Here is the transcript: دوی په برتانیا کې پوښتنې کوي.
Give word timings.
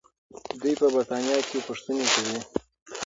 دوی 0.59 0.73
په 0.79 0.87
برتانیا 0.93 1.37
کې 1.47 1.65
پوښتنې 1.67 2.05
کوي. 2.13 2.39